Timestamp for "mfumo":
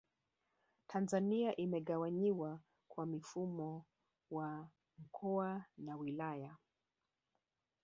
3.05-3.85